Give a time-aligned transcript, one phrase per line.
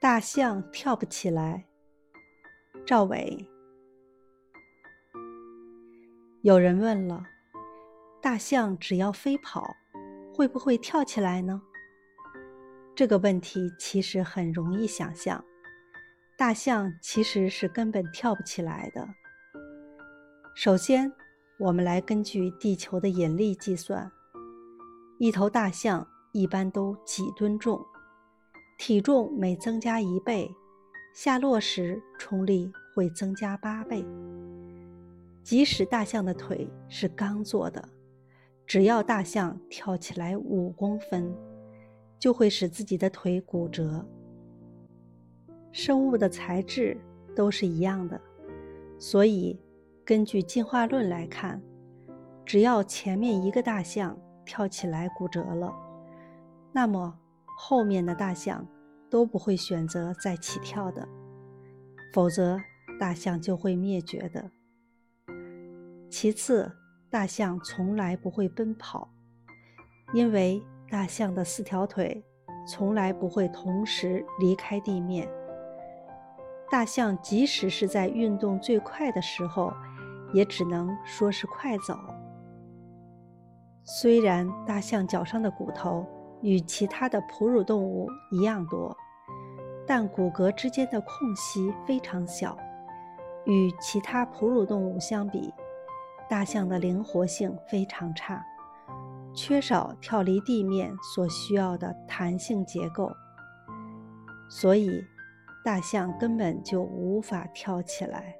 [0.00, 1.64] 大象跳不起来。
[2.86, 3.48] 赵伟。
[6.42, 7.24] 有人问了：
[8.20, 9.74] 大象只要飞跑，
[10.34, 11.62] 会不会跳起来呢？
[12.94, 15.42] 这个问题其实很容易想象，
[16.36, 19.08] 大象其实是根本跳不起来的。
[20.54, 21.10] 首先，
[21.58, 24.12] 我们来根据地球的引力计算，
[25.24, 27.82] 一头大象一般都几吨重。
[28.76, 30.54] 体重每增加一倍，
[31.14, 34.04] 下落时冲力会增加八倍。
[35.42, 37.88] 即使大象的腿是钢做的，
[38.66, 41.34] 只要大象跳起来五公分，
[42.18, 44.06] 就会使自己的腿骨折。
[45.72, 46.98] 生物的材质
[47.34, 48.20] 都是一样的，
[48.98, 49.58] 所以
[50.04, 51.62] 根据进化论来看，
[52.44, 55.74] 只要前面一个大象跳起来骨折了，
[56.72, 57.18] 那么。
[57.56, 58.66] 后面的大象
[59.08, 61.06] 都不会选择再起跳的，
[62.12, 62.60] 否则
[62.98, 64.50] 大象就会灭绝的。
[66.10, 66.72] 其次，
[67.08, 69.08] 大象从来不会奔跑，
[70.12, 72.24] 因为大象的四条腿
[72.66, 75.28] 从来不会同时离开地面。
[76.68, 79.72] 大象即使是在运动最快的时候，
[80.32, 81.96] 也只能说是快走。
[83.86, 86.06] 虽然大象脚上的骨头，
[86.40, 88.96] 与其他的哺乳动物一样多，
[89.86, 92.56] 但骨骼之间的空隙非常小。
[93.44, 95.52] 与其他哺乳动物相比，
[96.30, 98.42] 大象的灵活性非常差，
[99.34, 103.12] 缺少跳离地面所需要的弹性结构，
[104.48, 105.04] 所以
[105.62, 108.34] 大象根本就无法跳起来。